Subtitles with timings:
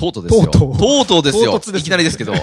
[0.00, 0.46] とうとうですよ。
[0.46, 1.60] とうとうとうとうですよ。
[1.60, 1.78] すね。
[1.78, 2.38] いきなりですけど、と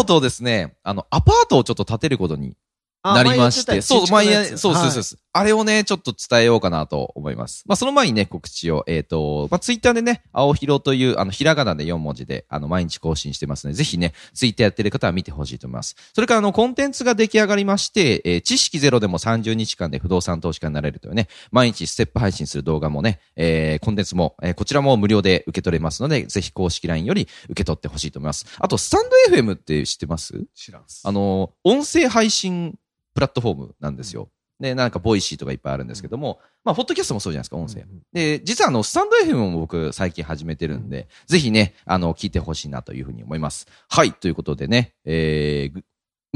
[0.00, 2.56] うとうですね、あの、アパートをちょっと建てることに
[3.02, 4.26] なりまして、そう、前
[4.56, 7.62] そうそうそう、あれをね、ちょっと伝えようかなと思います。
[7.66, 15.94] まあ、その前にね、告知を、えっ、と、まあ、ツイッターでね、青広という、あの、ひらがなで4文字で、あの、毎日更新してますので、ぜひね、ツイッターやってる方は見てほしいと思います。
[16.14, 28.46] それから、あの、コンテンツが出来上がりまして、えー知識ゼロでも30日間で不動産投資家になれるというね、毎日ステップ配信する動画もね、えーコンテンツも、えーこちらも無料で受け取れますので、ぜひ公式 LINE より受け取ってほしいと思います。
[28.58, 30.46] あと、スタンド FM って知ってます？
[30.54, 31.02] 知らんす。
[31.04, 32.78] あの、音声配信
[33.14, 34.28] プラットフォームなんですよ。
[34.60, 37.84] で、なんか、 Voicy とかいっぱいあるんですけども、まあ、ポッドキャストもそうじゃないですか、音声。
[38.12, 43.66] で、実はあの、スタンド FM も僕最近始めてるんで、ぜひね、あの、聞いてほしいなというふうに思います。
[43.88, 45.84] はい、ということでね、えー、ぐ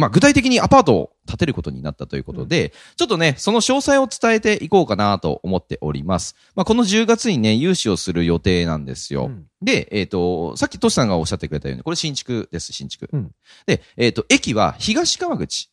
[0.01, 6.37] まあ、具体的にアパートを建てることになったということで、ちょっとね、その詳細を伝えていこうかなと思っております。
[6.55, 9.27] まあ、この10月にね、融資をする予定なんですよ。
[9.27, 13.11] うんで、えっ、と、さっきトシさんがおっしゃってくれたように、これ新築です、新築。
[13.12, 13.31] うん
[13.67, 15.71] で、えっ、と、駅は東川口。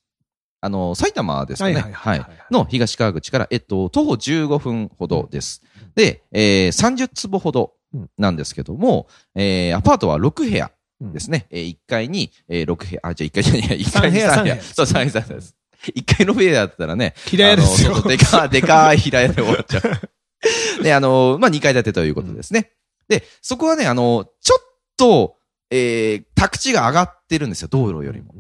[0.61, 1.75] あの、埼玉ですかね。
[1.94, 5.61] はいの東川口から、えっと、徒歩15分ほどです。
[5.95, 7.73] で、えー、30坪ほど
[8.17, 11.47] なんですけども、えー、アパートは6部屋ですね。
[11.49, 14.61] えー、1階に、えー、6部屋、あ、じゃあ1階じゃない、 1階に3部屋。
[14.61, 15.55] そう、3部屋、3部屋です。
[15.95, 20.09] 1階の部屋だったらね、平屋ですよでか、でかい平屋で終わっちゃう。
[20.83, 22.71] で、あの、まあ、2階建てということですね。
[23.08, 24.59] で、そこはね、あの、ちょっ
[24.97, 25.36] と、
[25.69, 28.33] えー、宅地が上がってるんですよ、道路よりも。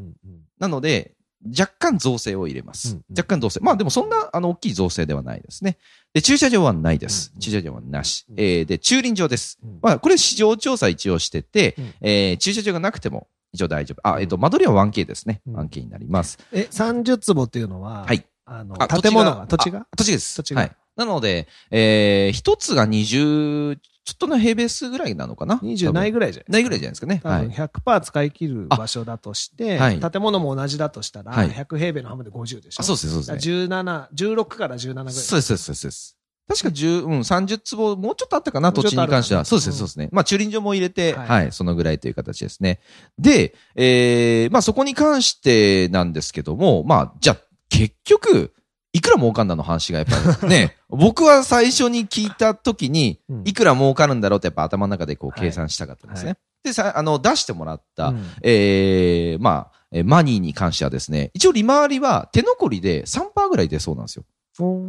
[0.59, 2.89] なので、若干造成を入れます。
[2.89, 3.59] うんうん若干造成。
[3.61, 5.77] まあでもそんな、あの、大きい造成ではないですね。
[6.13, 7.29] で、駐車場はないです。
[7.29, 8.25] うんうん駐車場はなし。
[8.29, 9.59] うんえー、で、駐輪場です。
[9.63, 14.07] うんまあ、これ市場調査一応してて、うんえー、駐車場がなくても一応大丈夫。
[14.07, 15.41] あ、えっ、と、間取りは 1K ですね。
[15.47, 16.39] うん 1K になります。
[16.51, 18.25] え、30坪っていうのは、はい。
[18.45, 19.79] あの、あ建物が、土地が？
[19.81, 20.35] あ土地です。
[20.35, 20.75] 土地がはい。
[20.95, 27.19] なので、えー、一つが20、ちょっとの平米数ぐらいなのかな ?20 ないぐらいじゃないぐらいじゃないですかね。
[27.25, 27.49] はい。
[27.49, 33.65] 100%使い切る場所だとして、あはい建物も同じだとしたら、はい100平米の半分で50でしょあ、そうです、そうですね。
[33.67, 35.13] 17、16から17ぐらい。
[35.13, 36.17] そうです、そうです、そうです。
[36.47, 39.43] 確か10、うん、30坪、もうちょっとあったかな、土地に関しては。
[39.43, 40.09] そうですね、うんそうですね。
[40.13, 42.79] まあ、駐輪場も入れて、ははいい、そのぐらいという形ですね。
[43.19, 47.37] で、えー、まあ、そこに関してなんですけども、まあ、じゃあ、
[47.67, 48.53] 結局、
[48.97, 53.43] いくら儲かんだの話がやっぱりね、 僕は最初に聞いた時に、うん。
[53.45, 56.31] いくら儲かるんだろうってやっぱ頭の中でこうはい計算したかったんですね。
[56.31, 58.25] はで、さ、あの、出してもらった、うん。
[58.41, 64.25] えー、まあ、えーマニーに関してはですね、一応利回りは手残りで3%ぐらい出そうなんですよ。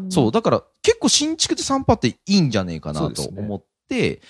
[0.08, 4.22] そう、だから結構新築で3%っていいんじゃねえかなと思って、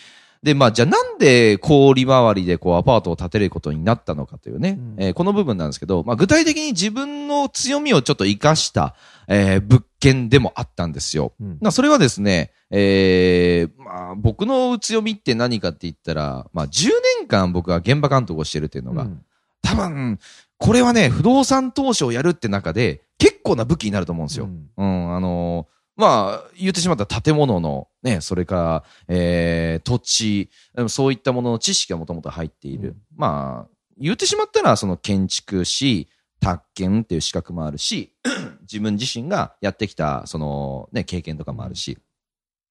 [0.42, 4.94] でまあ、じゃあなんで、こう、利回りで、こう、アパートを建てることになったのかというね、うん。
[4.98, 8.94] えーこの部分なんですけど、まあ、具体的に自分の強みをちょっと活かした、
[9.26, 11.32] えー物件でもあったんですよ。
[11.40, 11.58] うん。
[11.60, 16.88] まあ、それはですね、えーまあ、僕の強みって何かって言ったら、まあ、10
[17.18, 19.24] 年間僕は現場監督をしてるっていうのが、うん。
[19.62, 20.20] 多分、
[20.58, 24.46] これはね、不動産投資をやるって中で、結構な武器になると思うんですよ。
[24.46, 24.68] うん。
[24.76, 32.90] うん、あのーまあ、言ってしまったら建物の、ね、それから、えー、土地、うんそういったものの知識がもともと入っている。
[32.90, 36.08] うんまあ、言ってしまったら、その建築士、
[36.40, 38.14] 宅建っていう資格もあるし、
[38.62, 41.98] 自分自身がやってきた、その、ね、経験とかもあるし、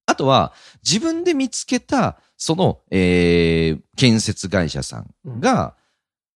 [0.06, 5.76] あとは、自分で見つけた、その、えー、建設会社さんが、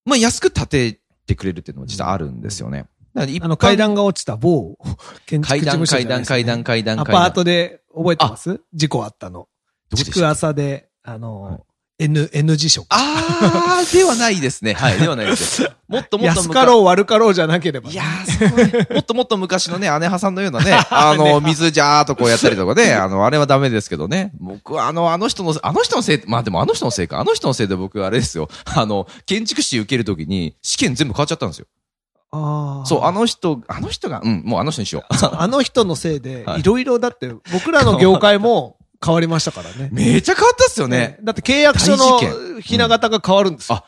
[0.03, 2.87] まあ、安く建ててくれるっていうのも実はあるんですよね。
[3.13, 4.77] あの階段が落ちた某
[5.25, 7.23] 建築階段、事務所じ階段、階段、階段、ア階段。
[7.23, 8.61] パートで覚えてます？
[8.73, 9.47] 事故あったの。
[9.95, 11.59] 築浅で、あの、はい
[12.01, 12.83] N、N 字書。
[12.89, 14.73] あー、ではないですね。
[14.73, 15.61] はい、ではないです。
[15.87, 17.93] もっともっと安かろう悪かろうじゃなければね。
[17.93, 18.93] いやー、すごい。
[18.95, 24.31] もっともっと昔のね、姉派さんのようなね、 あの、水ジャーっとこうやったりとかね、あの、あれはダメですけどね。
[24.39, 28.49] 僕はあの、あの人の、あの人のせい、まあでもあの人のせいか、あの人のせいで僕あれですよ。
[28.65, 31.67] あの、建築士受けるときに試験全部変わっちゃったんですよ。
[32.31, 35.13] あーそう、あの人、あの人が、うん、もうあの人にしよう。
[35.17, 39.89] そうあの人のせいでは、いいろいろだって、僕らの業界も変わりましたからね。
[39.93, 41.17] めちゃ変わったっすよね。
[41.23, 42.19] だって契約書の
[42.61, 43.75] ひな形が変わるんですよ。
[43.75, 43.83] あ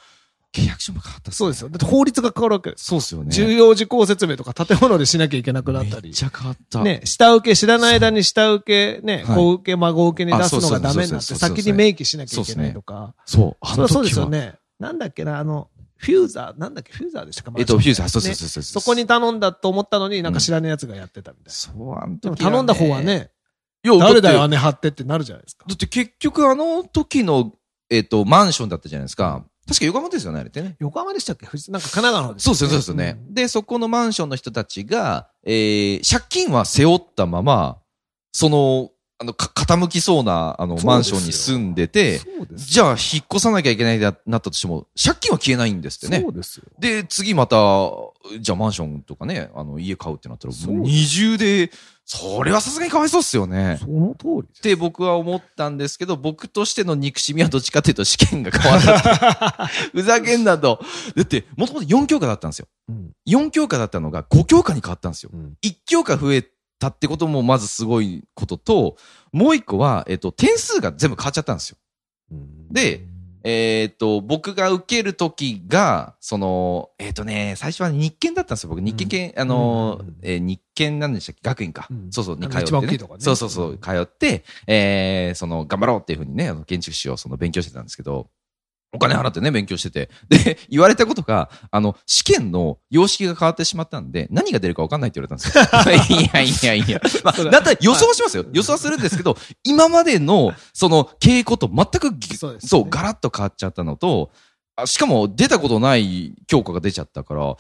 [0.53, 1.69] 契約書も変わったっすそうですよ。
[1.69, 2.85] だって法律が変わるわけです。
[2.85, 3.31] そうっすよね。
[3.31, 6.13] 重要事項説明とか建物でしなきゃいけなくなったりめっ。
[6.13, 6.83] ちゃ変わった。
[6.83, 13.15] ね、下請け、知らない間に下請け、ね、はい子請け、孫請けに出すのがダメになって、先に明記しなきゃいけないとか。
[13.25, 14.29] そう、あそれはそうですよ。
[14.29, 14.53] ね。
[14.79, 18.81] なんだっけな、あの、フューザー、なんだっけ、フューザーでしたかえっと、フューザー、そうねそうそうそう。
[18.81, 23.01] そこに頼んだと思ったのに、なんか知らない奴がやってたみたいそう、あの時はね頼んだ方は。
[23.01, 23.31] ね、
[23.83, 25.65] いや、誰だよ、姉張ってってなるじゃないですか。
[25.67, 27.53] だって結局あの時の、
[27.89, 29.45] えっと、マンションだったじゃないですか。
[29.65, 30.75] 確か横浜ですよね、あれってね。
[30.79, 31.45] 横浜でしたっけ？
[31.45, 33.17] なんか神奈川の方ですそうですよ、そうですよね。
[33.29, 37.77] で、そこのマンションの人たちが、えー、借金は背負ったまま、
[38.33, 38.89] その、
[39.19, 42.19] あの、か傾きそうな、あの、マンションに住んでて、
[42.53, 46.29] じゃあ、引っ越さなきゃいけないななったとしても、借金は消えないんですってねそ。
[46.29, 46.65] うですよ。
[46.79, 47.55] で、次また、
[48.39, 51.71] じゃあマンションとかね、あの、家買うってなったら、もう二重で、
[52.05, 53.77] それはさすがにかわいそうっすよね。
[53.79, 54.47] その通り。
[54.59, 59.67] って僕は思ったんですけど、僕としての憎しみはどっちかっていうと試験が変わった。
[59.93, 60.81] ふざけんなと。
[61.15, 62.67] だって、もともと4教科だったんですよ。
[62.89, 65.29] うん4教科だったのが5教科に変わったんですよ。
[65.33, 66.45] うん1教科増え
[66.83, 68.97] たってこともまずすごいことと、
[69.31, 71.77] もう一個は、えっと、点数が全部変わっちゃったんですよ。
[72.71, 73.05] で、
[73.45, 78.69] えっと、僕が受けるときが、その、えっとね、最初は日検だったんですよ。
[78.69, 81.41] 僕、日検系、あのうん、えー日検なんでしたっけ？
[81.43, 81.87] 学院か。
[81.91, 82.07] うん。
[82.11, 82.87] そうそう、に通ってね。
[82.97, 82.97] ね。
[83.19, 88.29] そうそうそうう、通って、えーその、頑張ろうっていうふうにね、あの建築士をその勉強してたんですけど、
[88.93, 90.09] お金払ってね、勉強してて。
[90.29, 95.63] で、 言われたことが、あの、試験の様式が変わってしまったんで、何が出るか分かんないって言われたんですよ。
[96.21, 97.01] いやいやいや。
[97.23, 98.45] まあ、だったら予想はしますよ。
[98.53, 104.31] 予想はするんですけど、今までの、その、傾向と全くぎ、そうねそう、ガラッと変わっちゃったのと、
[104.75, 107.55] あしかも出たことない教科が出ちゃったから、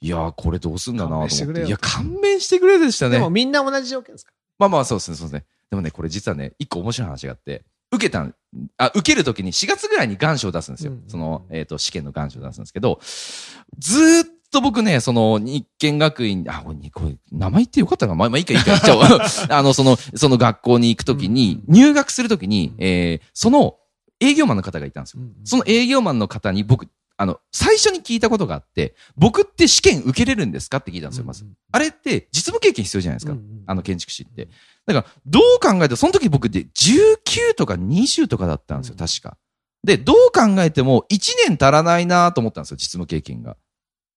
[0.00, 1.64] いやー、これどうすんだなと思って。
[1.66, 3.12] いや、勘弁してくれでしたね。
[3.16, 4.32] でもみんな同じ条件ですか？
[4.58, 5.44] まあまあ、そうですね、そうですね。
[5.70, 8.34] でもね、これ実はね、一個面白い話があって、受けたん、
[8.76, 10.92] あ、受けるときに4月ぐらいに願書を出すんですよ。
[10.92, 13.00] うんその、えっ、と、試験の願書を出すんですけど、
[13.78, 19.02] ずーっと僕ね、その、日建学院、あ、これ、これ名前言ってよかったかなまあ、まあ、いいか、いいか、言っちゃおう。
[19.50, 23.76] あの、その、その学校に行くときに、入学するときに、えーその、
[24.20, 25.22] 営業マンの方がいたんですよ。
[25.44, 31.46] その営業マンの方に僕、あの、最初に聞いたことがあって、僕って試験受けれるんですかって聞いたんですよ、まず。
[31.70, 33.36] あれって実務経験必要じゃないですか。
[33.66, 34.48] あの建築士って。
[34.86, 39.36] だから、どう考えても、その時僕で19とか20とかだったんですよ、うん確か。
[39.84, 43.56] で、どう考えても1年足らないなと思ったんですよ、実務経験が。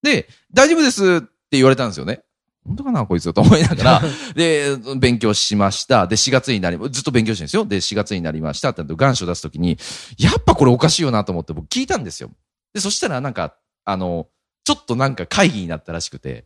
[0.02, 2.22] で、大丈夫ですって言われたんですよね。
[2.66, 4.02] 本当かなこいつと思いながら。
[4.36, 6.08] で、勉強しました。
[6.08, 7.66] で、4月になり、ずっと勉強してるんですよ。
[7.66, 9.78] で、4月になりましたってなって願書出すときに、
[10.18, 12.32] やっぱこれおかしいよなと思って僕聞いたんですよ。
[12.74, 13.56] で、そしたらなんか、
[13.86, 14.28] あの、
[14.64, 16.46] ちょっとなんか会議になったらしくて、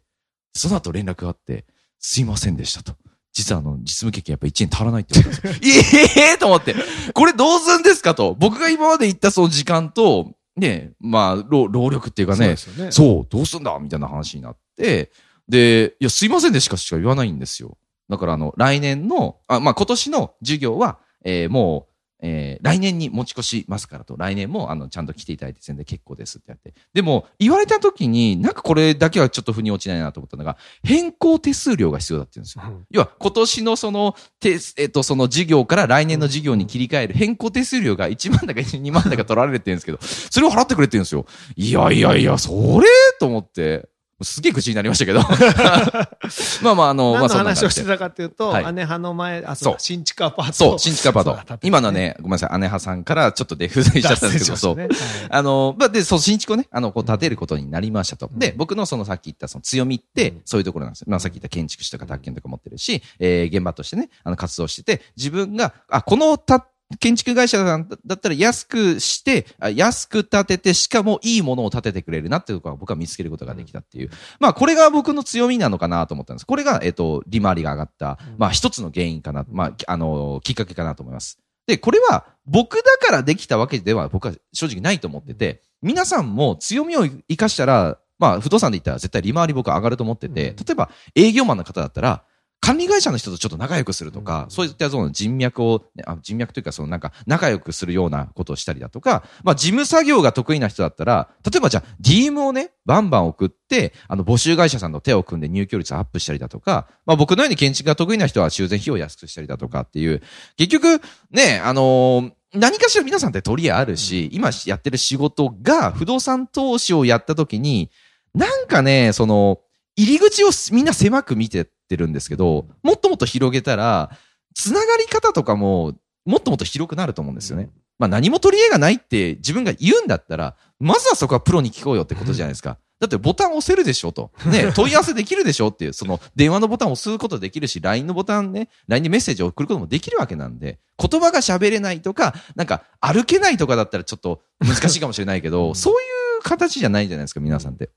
[0.54, 1.66] その後連絡があって、
[2.00, 2.96] すいませんでしたと。
[3.34, 6.12] 実はあの、実務経験やっぱ1年足らないって言われたんですよ。
[6.30, 6.76] ええと思って、
[7.14, 8.36] これどうすんですかと。
[8.38, 12.92] 僕が今まで言ったその時間と、ね、まあ、労労力っていうかね、そうね。
[12.92, 15.12] そう、どうすんだみたいな話になって、
[15.48, 17.78] で、いや、すいませんでしかしか言わないんですよ。
[18.10, 21.91] だから、あの、来年の、あ、まあ、今年の授業は、えーもう、
[22.22, 26.74] えー来年に持ち越しますからと、来年も、あの、ちゃんと来ていただいて全然結構ですってやって。
[26.94, 32.64] でも、言われた時に、なんかこれだけはちょっと腑に落ちないなと思ったのが、変更手数料が必要だって言うんですよ。
[32.66, 41.26] うん要は、今年のその、て、えっと、その授業から来年の授業に切り替える変更手数料が1万だか2万だか取られて言うんですけど、それを払ってくれって言うんですよ。
[41.56, 42.88] いやいやいや、それ
[43.20, 43.90] と思って、
[44.24, 45.22] すげえ口になりましたけど。
[46.62, 50.54] まあまあ、あの、まあそんな感じで話をしてたかっていうと、はい姉派の前、あ、そう新築アパート。
[50.54, 51.30] そう、新築アパート。
[51.32, 54.76] そうだ建てて今のはね、ごめんなさい、姉派さんからちょっとで不在しちゃったんですけど、そう。
[54.76, 58.28] 脱線しましたねあの、まあ、で、そう、新築をね、あの、こう、建てることになりましたと。
[58.28, 61.08] うんで、僕のそのさっき言ったその強みってうん、そういうところなんですよ。
[61.10, 66.66] まあ、さっき言った建築士とか宅建とか持ってるし、えー、現場としてね、あの、活動してて、自分が、あ、このた、
[67.00, 74.10] 建築会社さんだったら安くして、あ安く建てて、しかもいいものを建ててくれるなっていうところが僕は見つけることができたっていう。
[74.40, 76.46] まあ、これが僕の強みなのかなと思ったんです。
[76.46, 81.40] これが、えっ、と、利回りが上がった、まあ、一つの原因かな、まあ、あの、きっかけかなと思います。
[81.68, 92.24] で、これは僕だからできたわけでは僕は正直ないと思ってて、皆さんも強みを生かしたら、まあ、不動産で言ったら絶対利回り僕は上がると思ってて、うん例えば営業マンの方だったら、
[92.62, 94.52] 管理会社の人とちょっと仲良くするとか、うん。
[94.52, 95.84] そういったその人脈を、
[96.22, 110.22] 人脈というかそのなんか仲良くするようなことをしたりだとか、まあ事務作業が得意な人だったら、例えばじゃあ DM をね、バンバン送って、あの募集会社さんと手を組んで入居率アップしたりだとか、まあ僕のように建築が得意な人は修繕費用を安くしたりだとかっていう、
[110.56, 111.02] 結局
[111.32, 117.90] ね、あのー何かしら皆さんって取りあるし、今やってる仕事が不動産投資をやった時に、
[118.36, 119.62] なんかね、その、
[119.96, 124.12] 入り口をみんな狭く見てってるんですけど、もっともっと広げたら、
[124.56, 125.94] つながり方とかも、
[126.26, 127.70] もっともっと広くなると思うんですよね。
[128.00, 132.78] まあ何も取り柄がないって自分が言うんだったら、まずはそこはプロに聞こうよってことじゃないですか。
[133.00, 134.32] だってボタン押せるでしょと。
[134.46, 145.96] ね、 問い合わせできるでしょっていう、その電話のボタンを押すことできるし、LINE のボタンね、LINE でメッセージを送ることもできるわけなんで、言葉が喋れないとか、なんか歩けないとかだったらちょっと難しいかもしれないけど、そうい
[146.40, 147.90] う形じゃないじゃないですか、皆さんって。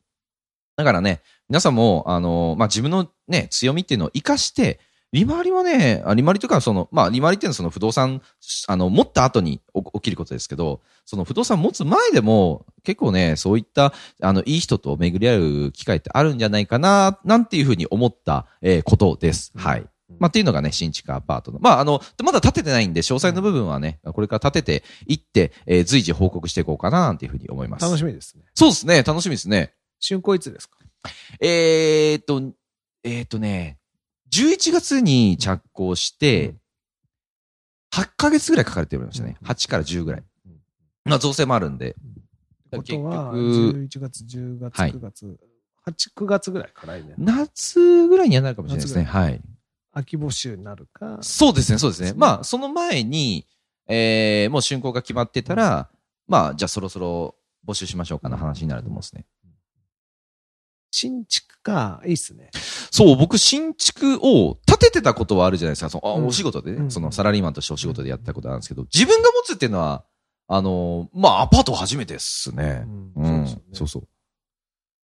[0.76, 4.81] だからね、皆さんも、あの、まあ、自分のね、強みっていうのを活かして、
[5.12, 8.21] 利回りはね、あ利回りというか、その、まあ、利回りっていうのはその不動産、
[8.66, 19.52] あの、持った後に起起きることですけど、その不動産持つ前でも、結構ね、そういった、あの、いい人と巡り合う機会ってあるんじゃないかな、なんていうふうに思った、えーことです。
[19.54, 19.87] はい。
[20.19, 21.61] まあ、っていうのがね、新築アパートの。
[21.61, 27.85] まあ、あの、まだ建ててないんで、詳細の部分はね、これから建てていって、えー随時報告していこうかな、なんていうふうに思います。
[27.85, 28.43] 楽しみですね。
[28.54, 29.75] そうですね、楽しみですね。
[30.04, 30.78] 竣工いつですか？
[31.40, 32.42] えーっと、
[33.02, 33.78] えーっとね、
[34.30, 36.54] 11月に着工して、
[37.92, 39.37] 8ヶ月ぐらいかかるって言われましたね。
[39.44, 40.23] 8から10ぐらい。
[41.04, 41.90] まあ、造成もあるんで。
[41.90, 45.38] ってことは、結11月、10月、はい9月、
[45.87, 47.14] 8、9月ぐらいからいね。
[47.18, 49.04] 夏ぐらいにはなるかもしれないですね。
[49.04, 49.40] はい。
[49.92, 51.18] 秋募集になるか。
[51.20, 52.08] そうですね、そうですね。
[52.08, 53.46] そうですねまあ、その前に、
[53.87, 55.88] えー、もう竣工が決まってたら、
[56.26, 59.26] まあ、じゃあそろそろ募集しましょうかな話になると思うんですね。
[60.96, 62.50] 新築か、いいっすね。
[62.92, 65.90] そう、僕、新築を建ててたことはあるじゃないですか。
[65.90, 70.04] そのあうんお仕事でね、うんそのサラリーマンとしてお仕事でやったことあるんですけど、自分が持つっていうのは、
[70.46, 72.84] あの、まあ、アパート初めてですね。
[73.16, 73.46] うん。
[73.72, 74.08] そうそう。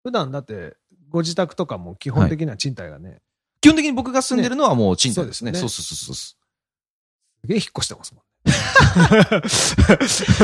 [0.02, 0.76] 普段だって、
[1.09, 3.21] ご自宅とかも基本的には賃貸がね、
[3.61, 5.52] 基本的に僕が住んでるのはもう賃貸ですね。
[5.52, 6.37] ねそうそうそうそうそす
[7.47, 8.25] げえ引っ越してますもんう。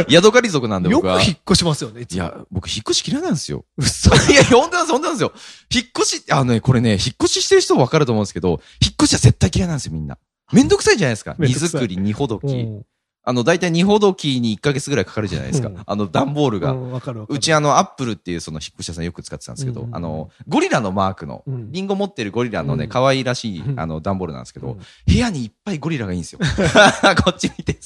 [0.09, 1.19] ヤドカリ族なんで僕は。
[1.19, 3.65] く引っ越しますよね、いや、僕、引っ越し嫌いなんですよ。
[3.77, 4.11] 嘘。
[4.31, 5.33] いや、本当なんです、本当なんですよ。
[5.73, 10.19] 引っ越し、あのね、これね、引っ越ししてる人はわかると思うんですけど、引っ越しは絶対嫌いなんですよ、みんな。
[10.53, 11.35] めんどくさいじゃないですか。
[11.39, 12.47] 荷造り、荷ほどき。
[13.25, 15.69] うんあの、大体荷ほどきに1ヶ月ぐらいかかるじゃないですか。
[15.69, 16.75] うんあの、段ボールが。
[17.29, 26.41] うちあの、アップルっていうその引っ越し屋さんよく使ってたんですけど、あの、ゴリラのマークの、うんリンゴ持ってるゴリラのね、うん可愛らしい、うんあの、段ボールなんですけど、うん部屋にいっぱいゴリラがいいんですよ。
[27.25, 27.79] こっち見て。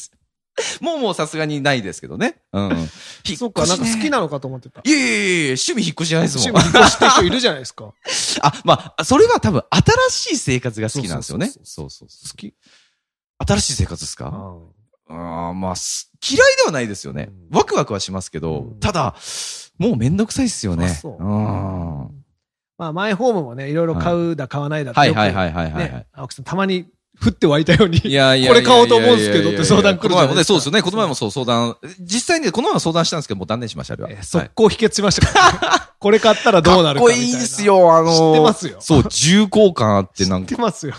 [0.81, 2.37] もうもうさすがにないですけどね。
[2.53, 2.71] うん。
[2.73, 2.89] 引っ越
[3.27, 3.37] し、ね。
[3.37, 4.81] そっか、なんか好きなのかと思ってた。
[4.85, 6.57] いやいやい趣味引っ越しじゃないですもん。
[6.57, 7.85] 趣味引っ越してる人いるじゃないですか。
[7.85, 7.95] 好
[8.43, 9.63] あ、まあ、それは多分
[10.09, 11.49] 新しい生活が好きなんですよね。
[11.49, 12.37] そうそうそうそう。
[12.37, 12.55] き。
[13.39, 14.57] 新しい生活ですか？
[15.09, 17.29] あまあ、す嫌いではないですよね。
[17.51, 17.57] うん。
[17.57, 18.81] ワクワクはしますけど、うん。
[18.81, 19.15] ただ、
[19.79, 20.87] もうめんどくさいっすよね。
[20.87, 21.23] あそう。
[21.23, 22.25] うん。
[22.79, 26.87] まあ、マイホームもね、いろいろ買うだ、買わないだってはいはいはいはい青木さん、たまに
[27.25, 27.99] 降って湧いたように。
[27.99, 30.83] いやいやこれ買おうと思うんですけどって相談来るじゃないですかこの前もね、そうですよね。
[30.83, 31.77] この前もそう相談。
[32.01, 34.11] 実際にね、この前も相談したんですけど、もう断念しました、あれは。
[34.11, 35.59] え速攻秘訣しましたからね。
[35.99, 37.25] これ買ったらどうなるかみたいな。
[37.25, 37.65] かっこいいです。
[37.65, 40.95] よ、あのー知ってますよそう、重厚感あって、なんか、知ってますよ。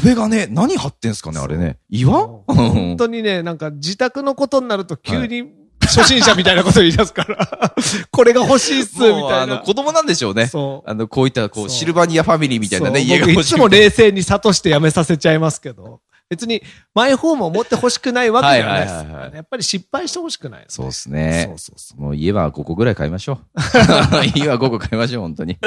[0.00, 1.78] 壁がね、何貼ってんすかね、あれね。
[1.90, 2.26] 岩？
[2.46, 5.44] 本当にね、なんか自宅のことになると急に
[5.88, 7.74] 初心者みたいなこと言い出すから、
[8.10, 9.58] これが欲しいっす、みたいな。
[9.58, 10.46] 子供なんでしょうね。
[10.46, 10.90] そう。
[10.90, 13.34] あの、こういった、こう、シルバニアファミリーみたいなね、家が欲しい。
[13.34, 16.62] 僕いつも冷静に諭してやめさせちゃいますけど、別に
[16.94, 18.94] マイホームを持って欲しくないわけじゃないです。
[18.94, 21.58] はいはいはいはいやっぱり失敗して欲しくない、そうですねそう。
[21.58, 22.00] そうそう。
[22.00, 23.38] もう家は5個ぐらい買いましょう。
[24.36, 25.58] 家は5個買いましょう、本当に。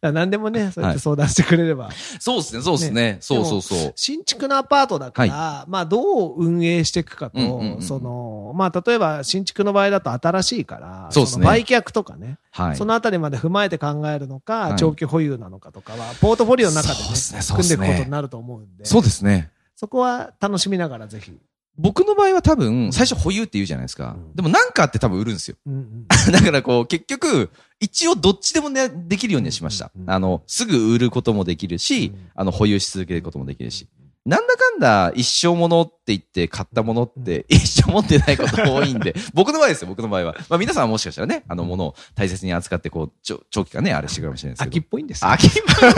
[0.00, 1.90] 何でもね、そうやって相談してくれれば。
[2.20, 3.16] そうですね、そうですね。
[3.20, 3.92] そうそうそう。
[3.96, 12.76] 新築のアパートだから、まあどう運営していくかと、うんうんうんその、まあ例えば新築の場合だと新しいから、そうですねの売却とかね、はい。
[12.76, 17.04] そのあたりまで踏まえて考えるのか、はい長期保有なのかとかは、ポートフォリオの中でね、
[17.48, 19.50] 組んでいくことになると思うんで、そうですね。
[19.78, 21.30] そこは楽しみながらぜひ。
[21.76, 24.16] 僕の場合は多分、最初保有って言うじゃないですか。
[24.18, 25.56] うんでもなんかあって多分売るんですよ。
[25.66, 30.02] うんうん だからこう、結局、一応どっちでもね、できるようにはしましたう。
[30.02, 33.86] んあの、すぐ売ることもできるしうん、あの、保有し続けることもできるし。
[34.28, 40.36] なんだかんだ一生ものって言って買ったものって一生持ってないこと多いんで、 僕の場合ですよ、僕の場合は。
[40.50, 44.68] まあ皆さんはもしかしたらね、あのものを大切に扱ってこう、ちょ長期間ね、あれしてくるかもしれないですけど。
[44.68, 45.30] 秋っぽいんですよ。
[45.30, 45.92] 秋っぽい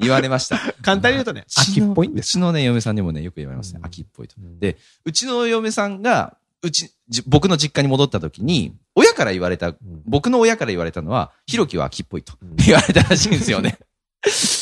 [0.04, 0.58] 言われました。
[0.82, 3.78] 簡単に言うとね、秋っぽいんうですちのね、嫁さんにもね、よく言われますね。
[3.78, 4.34] うん秋っぽいと。
[4.38, 13.78] うんで、うちの嫁さんが、うち、じ僕の実家に戻った時に、親から言われた、僕の親から言われたのは、ひろきは秋っぽいとうん言われたらしいんですよね。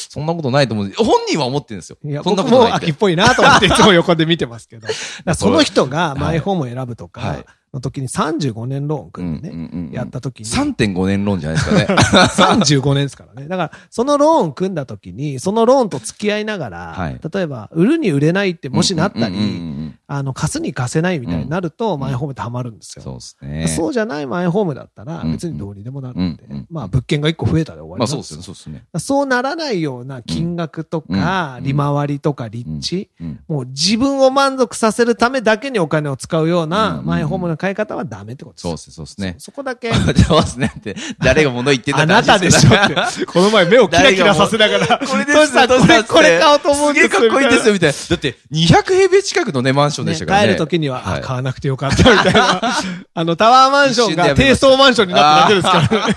[0.09, 0.93] そんなことないと思う。
[0.97, 1.99] 本人は思ってるんですよ。
[2.03, 2.87] いや、そんなことないって。
[2.87, 4.89] 秋っぽいなと思っていつも横で見てますけど。
[5.35, 10.47] その人がマイホームを選ぶとかはいの時に35年ローンうん組んでね、うんうんうんやった時に。
[10.47, 11.87] 3.5年ローンじゃないですかね。
[12.81, 13.49] 35年ですからね。
[13.49, 19.78] だから、そのローン組んだ時に、そのローンと付き合いながら、はい例えば、売るに売れないってもしなったり、うんうんうん。
[20.07, 22.01] あの、貸すに貸せないみたいになると、ん。
[22.01, 23.03] マイホームってハマるんですよ。
[23.03, 23.69] そうですね。
[23.69, 28.85] そうじゃないマイホームだったら、うん別にどうにでもなるんでまあ、物件が一個増えたで終わりまあなんそうですね、そうですね。
[28.99, 31.65] そうならないような金額とかう、ん。
[31.65, 33.41] 利回りとか立地、うん。
[33.49, 38.67] もう自分を満足させるためだけにお金を使うようなうんマイホームの買い方はダメってことです。
[38.67, 39.35] よそうですね、そうですね。
[39.39, 40.73] そそこだけ、 そうですね。
[40.79, 43.27] って、誰が物言ってんだ あなたでしょって。
[43.27, 47.97] この前目をキラキラさせながら、これですこれ、これ買おうと思うんですすげえかっこいいですよ、みたいな。
[48.11, 50.47] だって、200平米近くのね、マンションでしたからね。
[50.49, 52.61] 帰るときには、はいあ、買わなくてよかったみたいな。
[53.15, 56.15] あの、タワーマンションが低層マンションになっただけですからね。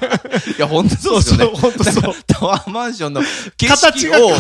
[0.58, 1.46] いや、本当そうですよね。
[1.56, 3.22] 本当そうタワーマンションの
[3.58, 4.32] 景色を、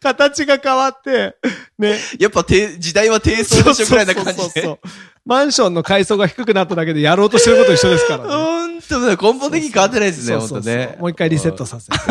[0.00, 1.36] 形が変わって、
[1.78, 1.98] ね。
[2.18, 4.38] やっぱ低時代は低層でしょぐらいな感じで。
[4.38, 4.78] そうそうそうそう
[5.26, 8.30] マンションの階層が低くなっただけでやろうとしてること一緒ですからね。
[8.30, 10.96] 本当だ、根本的に変わってないですね、本そうそうそう当ね。
[11.00, 11.98] もう一回リセットさせて。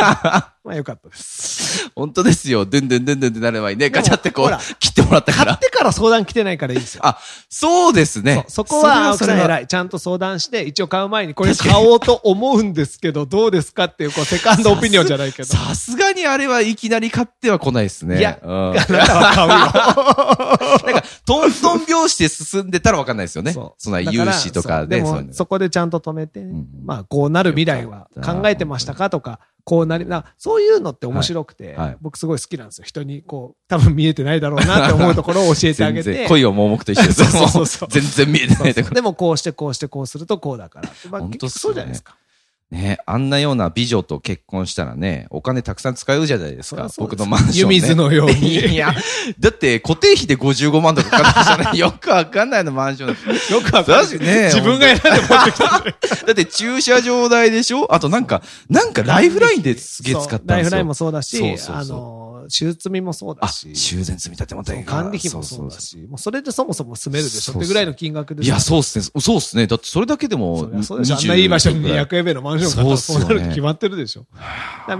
[0.65, 1.91] まあよかったです。
[1.95, 2.65] 本当ですよ。
[2.65, 5.45] ドゥンドゥンドゥンドゥンってなる前にね、でもガチャってこう切ってもらったから。
[5.45, 7.05] 買ってから相談来てないからいいですよ。
[7.05, 7.19] あ、
[7.49, 8.45] そうですね。
[8.47, 9.67] そこは奥それはさん偉い。
[9.67, 15.47] ちゃんと相談して、一応買う前にこれ買おうと思うんですけど、どうですかっていう、こう、セカンドオピニオンじゃないけど。
[15.47, 18.17] さすがにあれはいきなり買っては来ないですね。
[18.17, 20.93] いやうん、あなたは買うよ。
[20.93, 23.53] なんか、トントン拍子で進んでたらわかんないですよね。
[23.53, 25.05] そんな融資とかで。
[25.05, 32.85] そそこでちゃんと止めて、んまあ、こうなる未来は考えてましたかとか、こうなり、なそういうのって面白くて、僕すごい好きなんですよ。
[32.85, 36.25] 人にこう、多分見えてないだろうなって思うところを教えてあげて。
[36.29, 37.25] 恋は盲目と一緒です。
[37.31, 38.95] そうそうそうも全然見えてないところ。
[38.95, 40.89] でもこうしてこうしてこうするとこうだから。
[41.09, 42.15] まあ、そうじゃないですか。
[42.71, 46.89] ね、あんなような美女と結婚したらね、お金たくさん使うじゃないですか。
[46.89, 47.75] す僕のマンション、ね。
[47.75, 48.93] 湯水のように いや、
[49.39, 51.77] だって固定費で55万とかかかってたね。
[51.79, 53.09] よくわかんないのマンション。
[53.53, 54.07] よくわかる。
[54.07, 55.65] 確かにね自分が選んで持ってきた。
[56.25, 57.93] だって駐車場代でしょ？
[57.93, 60.55] あとなんか、なんかライフラインですげえ使ったんですよ。
[60.55, 63.75] ライフラインもそうだし、そうそうそうあの、手術費もそうだあ、し。
[63.75, 69.05] 修繕積み立ても大変管理費もそうだし、もうそれでそもそも住めるでしょってぐらいの金額ですいや、そうっすね。
[69.21, 69.67] そうっすね。
[69.67, 71.15] だってそれだけでもそうでしょ。
[71.17, 74.25] あんないい場所に20 200円目のマンション買ったらそうなるに決まってるでしょ。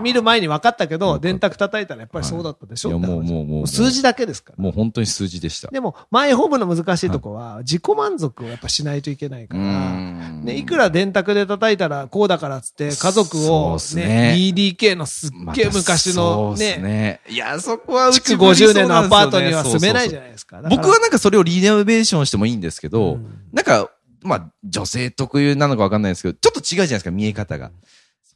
[0.01, 4.63] 見る前に分かったけど、電卓叩いたらやっぱりそうだったでしょいやもうもうもう数字だけですから。
[4.63, 5.69] もう本当に数字でした。
[5.69, 17.21] でも、マイホームの難しいとこは、自己満足をやっぱしないといけないから、ね、いくら電卓で叩いたらこうだからっつって、家族をねね、2DK のすっげえ昔のね。
[17.35, 20.61] いや、そこはうち築50年のアパートには住めないじゃないですか。
[20.69, 23.89] 僕はなんかそれをリノベーションしてもいいんですけど、うんなんか、
[24.21, 27.71] まあ、女性特有なのかわかんないですけど、ちょっと違うじゃないですか、見え方が。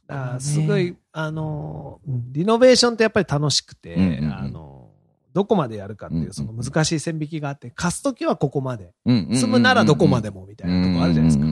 [0.06, 2.00] だからすごい、あの、
[2.32, 4.90] リノベーションってやっぱり楽しくて、うんうんうんあの、
[5.32, 8.92] どこまでやるかっていう、その難しい線引きがあって、貸すときはここまで。
[9.06, 11.46] 住むならどこまでもみたいなとこあるじゃないですか。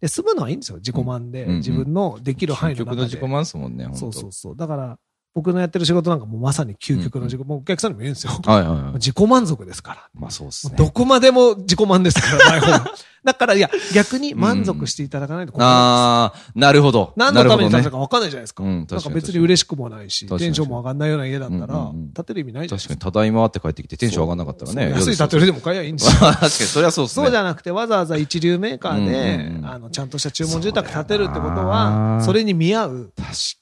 [0.00, 0.78] で、住むのはいいんですよ。
[0.78, 2.90] 自己満で、自分のできる範囲の中で。
[2.90, 4.56] 究極の自己満ですもんね、そうそうそう。
[4.56, 4.98] だから、
[5.38, 8.32] 僕のやってる仕事なんかもうまさに究極の自己、もうお客さんにも言うんですよ。
[8.44, 8.92] はいはいはい。
[8.98, 10.08] 自己満足ですから。
[10.12, 10.74] まあそうっすね。
[10.76, 12.90] どこまでも自己満ですから、マイホーム。
[13.28, 17.12] だから、いや、 逆に満足していただかないと困るんですよああ、なるほど。
[17.14, 18.64] 何のために建てたか分かんないじゃないですか。
[18.64, 22.94] うんなんか別に嬉しくもないし、テンションも上がんないような家だったら建てる意味ないじゃないですか。
[22.94, 24.90] 確かに、ただいまって帰ってきてテンション上がんなかったらね。
[24.90, 26.20] 安い建てるでも買えばいいんですよ。
[26.20, 27.24] 確かに、それはそうっすね。
[27.26, 33.12] そうじゃなくて、わざわざ一流メーカーでう、んあの、ちゃんとした注文住宅建てるってことは、なそれに見合う、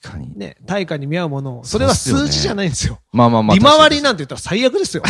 [0.02, 0.32] 確かに。
[0.38, 2.98] ね、対価に見合うものを、それは数字じゃないんですよ。
[3.12, 3.56] まあまあまあ。
[3.56, 5.02] 利回りななんて言ったら最悪ですよ。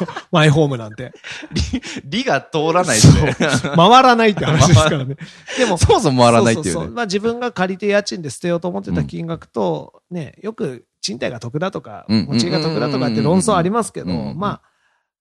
[0.30, 1.12] マイホームなんて。
[2.04, 3.36] 利が通らないですね。
[3.76, 5.16] 回らないって話ですからね。
[5.58, 6.72] でも、そもそも回らないっていうね。
[6.72, 14.62] そそそまあ自分が借りて家賃で捨てようと思ってた金額と、ね、よく賃貸が得だとか、うん持ち家が得だとかって論争ありますけど、うんまあ、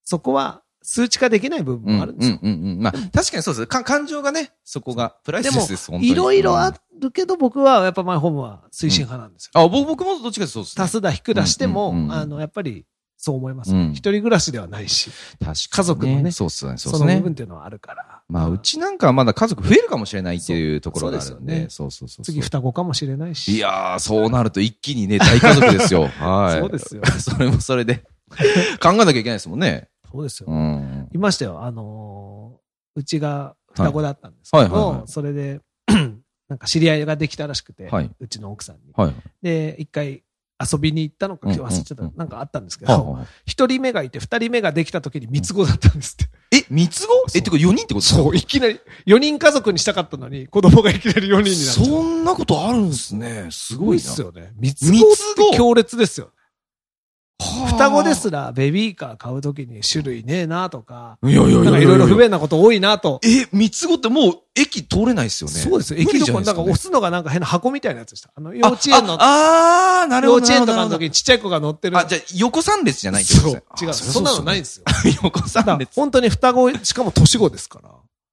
[0.03, 2.39] そこは数値化できない部分もあるんですよ。
[2.41, 2.79] うんうんうんうん。
[2.81, 3.67] まあ、確かにそうです。
[3.67, 6.11] か感情がね、そこが、プライスです、本当に。
[6.11, 9.51] いろいろあうんるけど、僕はやっぱマイホームは推進派なんですよ。
[9.59, 10.83] あ、僕僕もどっちかそうですね。
[10.83, 12.85] 足すだ、引くだしても、うんうんうんあの、やっぱり、
[13.23, 15.55] そう思います、うん一人暮らしではないし、確かに。
[15.69, 17.21] 家族のねそうっすね、そそうの部っすね。
[17.21, 18.23] 分っていうのはあるから。
[18.27, 21.69] まあ、うちなんかはまだ家族増えるかもしれないっていうところがあるんで。
[21.69, 22.25] そうそうそう。
[22.25, 23.57] 次双子かもしれないし。
[23.57, 26.07] いやー、そうなると一気にね、大家族ですよ。
[26.17, 26.59] はい。
[26.59, 27.03] そうですよ。
[27.19, 28.03] それもそれで。
[28.81, 29.87] 考えなきゃいけないですもんね。
[30.11, 30.47] そうですよ。
[30.49, 31.09] うん。
[31.13, 31.61] いましたよ。
[31.63, 32.61] あのー
[32.95, 35.61] うちが双子だったんですけど、はいはいはいはいそれで、
[36.49, 38.91] なんか知り合いができたらしくて、はいうちの奥さんに。
[38.93, 39.13] はい。
[39.41, 40.23] で、一回
[40.71, 46.57] 遊びに行ったのか、忘れちゃった、うんなんかあったんですけはあど、はあ一人目がいて、二人目ができた時に三つ子だったんですって。
[46.57, 47.13] え、三つ子？
[47.35, 51.73] え、ってか4人ってことそう、いきなり、4人家族にしたかったのに、子供がいきなり4人になっ。
[51.73, 53.47] そんなことあるんですね。
[53.49, 54.03] すすごいな。
[54.03, 54.53] っすよね。
[54.57, 56.31] 三つ子って強烈ですよ。
[57.67, 63.19] 双子ですらベビーカー買うときに種類ねえなとか、いやいやいやいろいろ不便なこと多いなと。
[63.23, 65.55] え、三つ子ってもう駅通れないですよね。
[65.55, 65.99] そうですよ。
[65.99, 68.31] 駅どこ、なんか押すのがなんか変な箱みたいなやつでした。
[68.35, 69.13] あの、幼稚園の。
[69.13, 70.47] ああ、なるほど。
[70.47, 71.97] 幼稚園とかの時にちっちゃい子が乗ってる。
[71.97, 73.89] あ、じゃあ横三列じゃないってことですそう。
[73.89, 73.93] 違う。
[73.93, 74.85] そんなのないんですよ。
[75.23, 75.93] 横三列。
[75.95, 77.89] 本当に双子、しかも年子ですから。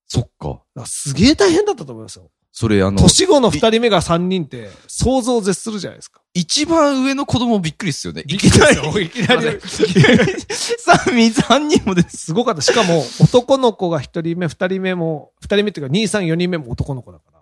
[0.06, 0.62] そっか。
[0.86, 2.30] すげえ大変だったと思いますよ。
[2.58, 3.00] それあの。
[3.00, 6.20] 年後の二人目が三人って、想像を絶するじゃないですか。
[6.34, 8.24] 一番上の子供びっくりっすよね。
[8.26, 9.04] いきなり。
[9.04, 9.60] いきなり。
[9.62, 12.16] 三、三人もです。
[12.16, 12.60] すごかった。
[12.60, 17.38] しかも、男の子が一人目、二人目も、二人目っていうか、二、三、四人目も男の子だから。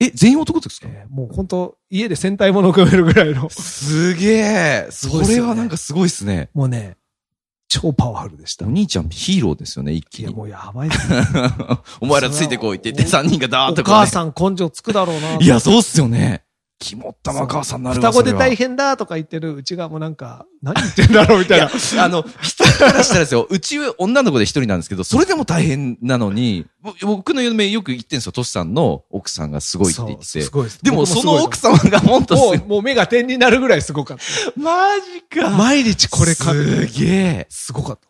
[0.00, 3.48] え、全員男ですか、えー、もう本当家で戦隊ものを組めるぐらいの。
[3.48, 4.88] すげえ。
[4.90, 6.50] それはなんかすごいっすね。
[6.52, 6.98] もうね、
[7.68, 8.66] 超パワフルでした。
[8.66, 10.24] お兄ちゃんヒーローですよね、一気に。
[10.24, 10.94] いや、もうやばいね。
[12.00, 15.36] お前らついてこいって言って、三人がダーッと、ね、お母さん根性つくだろうな。
[15.36, 16.44] いや、そうっすよね。
[16.80, 21.66] 肝ったま母さんなる双子で大変だとか言ってるうちがもうなんか、何言ってんだろうみたいな。
[21.66, 26.66] いあの、人からしたらですよ、 うち女の子で一人なんですけど、それでも大変なのに、
[27.02, 30.42] 僕の嫁よく言ってんですよ、トシさんの奥さんがすごいって言って。
[30.42, 34.22] すごいでもその奥様がもっともう、もう目が点になるぐらいすごかった。
[34.56, 35.50] マジか。
[35.50, 37.46] 毎日これかすげえ。
[37.50, 38.07] すごかった。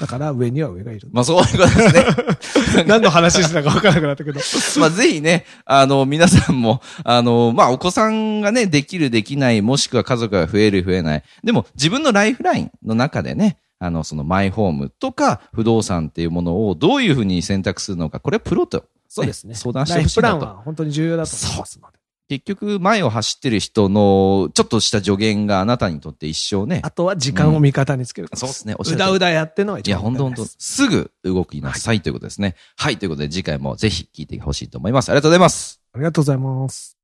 [0.00, 1.08] だから上には上がいる。
[1.12, 2.84] まあそういうことですね。
[2.88, 4.40] 何の話してたか分からなくなったけど。
[4.80, 11.22] まあぜひね、あの、皆さんも、あの、まあお子さんがね、できるできない、もしくは家族が増える増えない。
[11.44, 19.54] でも自分のライフラインの中でね、あの、そのマイホームとか不動産っていうものをどういうふうに選択するのか、これはプロと、ね、そうですね。
[19.54, 20.36] 相談してほしいなと。
[20.36, 21.99] ライフプランは本当に重要だと思いますので。
[22.30, 26.80] 結局、前を走ってる人の、ちょっとした助言があなたにとって一生ね。
[26.84, 28.76] あとは時間を味方につける、うん、そうですね。
[28.78, 30.46] おうだうだやってのは一番いや、ほんとほんと。
[30.46, 32.54] すぐ動きなさい、ということですね。
[32.76, 35.08] はい、ということで次回もぜひ聞いてほしいと思います。
[35.08, 35.80] ありがとうございます。
[35.92, 36.96] ありがとうございます。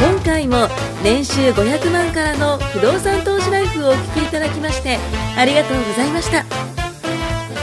[0.00, 0.66] 今回も
[1.04, 4.96] 年収500万からの不動産投資ライフをお聞きいただきまして
[5.36, 6.77] ありがとうございました。